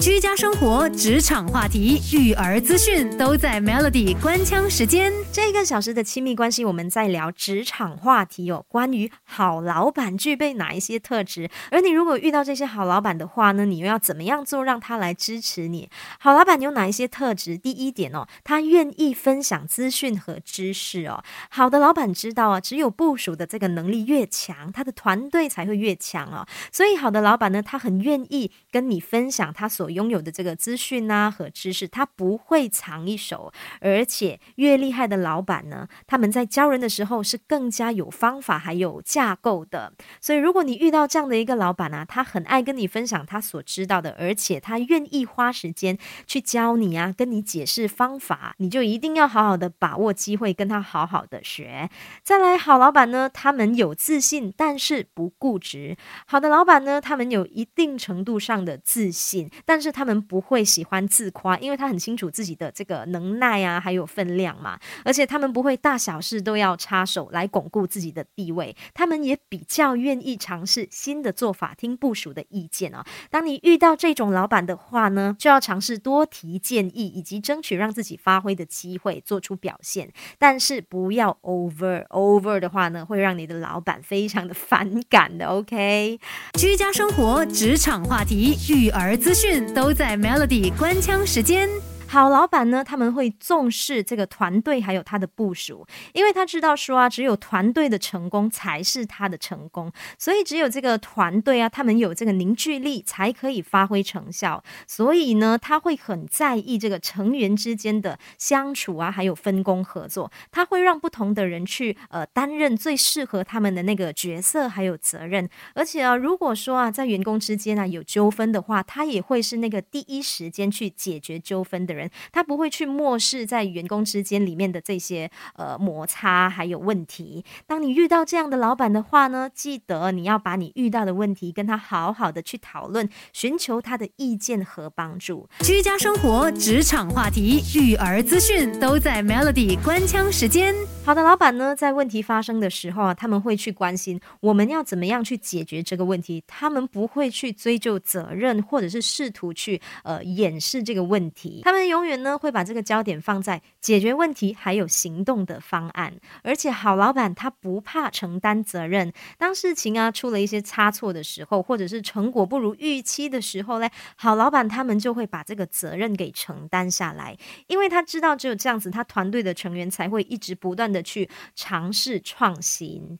[0.00, 5.12] 居家生活、职场话题、育儿资讯都在 Melody 官腔时间。
[5.30, 8.64] 这个小时的亲密关系，我们在聊职场话题哦。
[8.66, 11.50] 关于好老板具备哪一些特质？
[11.70, 15.90] 而你如果遇到这些好老板的话呢，你又要怎么样做让他来支持你？
[16.18, 17.58] 好老板有哪一些特质？
[17.58, 21.22] 第一点哦，他愿意分享资讯和知识哦。
[21.50, 26.46] 好的老板知道啊，只有部署的这个能力越强，他的团队才会越强哦。
[26.72, 39.92] 所以好的老板呢，他很愿意跟你分享他所拥有的这个资讯啊和知识，他不会藏一手，而且越厉害的老板呢，他们在教人的时候是更加有方法还有架构的。
[40.20, 51.88] 所以如果你遇到这样的一个老板啊，他很爱跟你分享他所知道的，而且他愿意花时间去教你啊，跟你解释方法，你就一定要好好的把握机会，跟他好好的学。
[52.22, 55.96] 再来，好老板呢，他们有自信，但是不固执。
[56.26, 64.78] 好的老板呢，他们有一定程度上的自信，但但是他们不会喜欢自夸，因为他很清楚自己的这个能耐啊，还有分量嘛。
[65.06, 73.02] 而且他们不会大小事都要插手来巩固自己的地位，他们也比较愿意尝试新的做法，听部署的意见啊。
[73.30, 80.12] 当你遇到这种老板的话呢，就要尝试多提建议，以及争取让自己发挥的机会，做出表现。
[80.38, 85.46] 但是不要 over over 的话呢，会让你的老板非常的反感的。
[85.46, 86.20] OK，
[86.58, 91.89] 居家生活、职场话题、育儿资讯都在 Melody 官腔时间。
[92.12, 104.60] 好老板呢，他们会重视这个团队还有他的部署，因为他知道说啊，只有团队的成功才是他的成功，所以只有这个团队啊，他们有这个凝聚力，才可以发挥成效。
[104.88, 110.32] 所以呢，他会很在意这个成员之间的相处啊，还有分工合作。
[110.50, 115.48] 他会让不同的人去呃担任最适合他们的那个角色还有责任。
[115.76, 121.99] 而且啊，如果说啊，在员工之间啊有纠纷的话，他也会是那个第一时间去解决纠纷的人。
[122.30, 127.44] 他不会去漠视在员工之间里面的这些呃摩擦还有问题。
[127.66, 135.48] 当你遇到这样的老板的话呢，记得你要把你遇到的问题跟他好好的去讨论，寻求他的意见和帮助。
[135.60, 140.74] 居家生活、职场话题、育儿资讯都在 Melody 官腔时间。
[141.10, 156.14] 好的老板呢，在问题发生的时候啊，他们会去关心我们要怎么样去解决这个问题，他们不会去追究责任或者是试图去呃掩饰这个问题，他们永远呢会把这个焦点放在解决问题还有行动的方案。
[156.44, 170.99] 而且好老板他不怕承担责任，当事情啊出了一些差错的时候，或者是成果不如预期的时候嘞，好老板他们就会把这个责任给承担下来，因为他知道只有这样子，他团队的成员才会一直不断的。
[171.02, 173.18] 去尝试创新。